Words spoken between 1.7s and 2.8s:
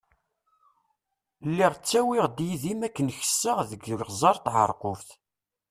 ttawiɣ yid-i n